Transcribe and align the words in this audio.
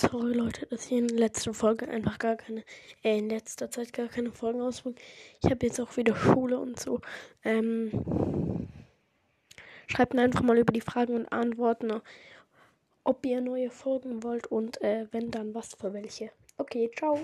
Sorry 0.00 0.32
Leute, 0.32 0.64
dass 0.64 0.86
ich 0.86 0.92
in 0.92 1.08
der 1.08 1.18
letzten 1.18 1.52
Folge 1.52 1.86
einfach 1.86 2.18
gar 2.18 2.36
keine, 2.36 2.64
äh, 3.04 3.18
in 3.18 3.28
letzter 3.28 3.70
Zeit 3.70 3.92
gar 3.92 4.08
keine 4.08 4.32
Folgen 4.32 4.62
ausbringe. 4.62 4.96
Ich 5.42 5.50
habe 5.50 5.66
jetzt 5.66 5.78
auch 5.78 5.94
wieder 5.98 6.16
Schule 6.16 6.58
und 6.58 6.80
so. 6.80 7.02
Ähm, 7.44 8.66
schreibt 9.88 10.14
mir 10.14 10.22
einfach 10.22 10.40
mal 10.40 10.56
über 10.56 10.72
die 10.72 10.80
Fragen 10.80 11.16
und 11.16 11.30
Antworten, 11.30 12.00
ob 13.04 13.26
ihr 13.26 13.42
neue 13.42 13.70
Folgen 13.70 14.22
wollt 14.22 14.46
und 14.46 14.80
äh, 14.80 15.06
wenn 15.10 15.30
dann 15.30 15.52
was 15.52 15.74
für 15.74 15.92
welche. 15.92 16.30
Okay, 16.56 16.90
ciao. 16.96 17.20